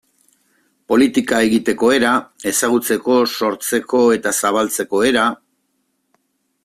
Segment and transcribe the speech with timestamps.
[0.93, 2.13] Politika egiteko era,
[2.53, 2.97] ezagutza
[3.43, 5.27] sortzeko eta zabaltzeko era...